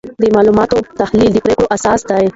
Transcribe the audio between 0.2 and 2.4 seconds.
د معلوماتو تحلیل د پریکړو اساس دی.